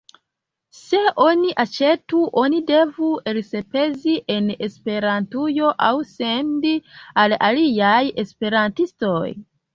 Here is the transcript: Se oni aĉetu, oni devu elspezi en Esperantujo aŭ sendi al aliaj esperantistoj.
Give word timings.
Se 0.75 1.01
oni 1.25 1.51
aĉetu, 1.63 2.21
oni 2.43 2.61
devu 2.69 3.09
elspezi 3.33 4.15
en 4.37 4.49
Esperantujo 4.69 5.71
aŭ 5.91 5.91
sendi 6.15 6.73
al 7.27 7.39
aliaj 7.51 8.03
esperantistoj. 8.25 9.25